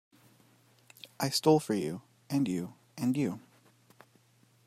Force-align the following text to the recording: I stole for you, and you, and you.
I 1.19 1.29
stole 1.29 1.59
for 1.59 1.75
you, 1.75 2.01
and 2.27 2.47
you, 2.47 2.73
and 2.97 3.15
you. 3.15 3.39